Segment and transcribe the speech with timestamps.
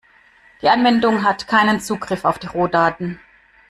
[0.63, 3.19] Die Anwendung hat keinen Zugriff auf die Rohdaten.